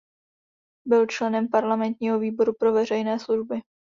Byl 0.87 1.05
členem 1.05 1.47
parlamentního 1.49 2.19
výboru 2.19 2.53
pro 2.59 2.73
veřejné 2.73 3.19
služby. 3.19 3.61